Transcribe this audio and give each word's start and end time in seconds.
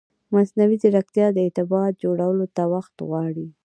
مصنوعي 0.33 0.75
ځیرکتیا 0.81 1.27
د 1.33 1.37
اعتماد 1.45 1.91
جوړولو 2.03 2.45
ته 2.55 2.63
وخت 2.73 2.95
غواړي. 3.07 3.47